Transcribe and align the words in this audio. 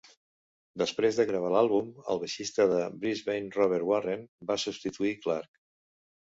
Després 0.81 1.19
de 1.19 1.25
gravar 1.31 1.51
l'àlbum, 1.55 1.91
el 2.15 2.23
baixista 2.25 2.67
de 2.73 2.81
Brisbane 3.05 3.55
Robert 3.61 3.89
Warren 3.93 4.27
va 4.53 4.59
substituir 4.67 5.17
Clark. 5.29 5.65